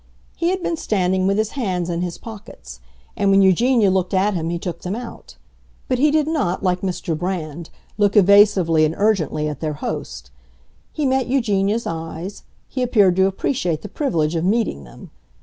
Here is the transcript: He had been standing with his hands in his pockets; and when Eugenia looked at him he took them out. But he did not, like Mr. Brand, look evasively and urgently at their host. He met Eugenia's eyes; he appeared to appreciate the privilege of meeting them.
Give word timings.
He 0.35 0.49
had 0.49 0.63
been 0.63 0.77
standing 0.77 1.27
with 1.27 1.37
his 1.37 1.51
hands 1.51 1.87
in 1.87 2.01
his 2.01 2.17
pockets; 2.17 2.79
and 3.15 3.29
when 3.29 3.43
Eugenia 3.43 3.91
looked 3.91 4.15
at 4.15 4.33
him 4.33 4.49
he 4.49 4.57
took 4.57 4.81
them 4.81 4.95
out. 4.95 5.35
But 5.87 5.99
he 5.99 6.09
did 6.09 6.25
not, 6.27 6.63
like 6.63 6.81
Mr. 6.81 7.15
Brand, 7.15 7.69
look 7.99 8.17
evasively 8.17 8.83
and 8.83 8.95
urgently 8.97 9.47
at 9.47 9.59
their 9.59 9.73
host. 9.73 10.31
He 10.91 11.05
met 11.05 11.27
Eugenia's 11.27 11.85
eyes; 11.85 12.41
he 12.67 12.81
appeared 12.81 13.15
to 13.17 13.27
appreciate 13.27 13.83
the 13.83 13.89
privilege 13.89 14.33
of 14.33 14.43
meeting 14.43 14.85
them. 14.85 15.11